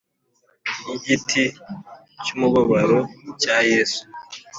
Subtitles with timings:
[0.87, 1.43] Y igiti
[2.23, 2.99] cy umubabaro
[3.41, 4.01] cya yesu